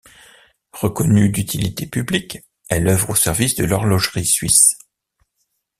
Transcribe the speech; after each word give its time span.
Reconnue 0.73 1.29
d’utilité 1.29 1.85
publique, 1.85 2.39
elle 2.69 2.87
œuvre 2.87 3.11
au 3.11 3.15
service 3.15 3.53
de 3.53 3.65
l’horlogerie 3.65 4.25
suisse. 4.25 4.79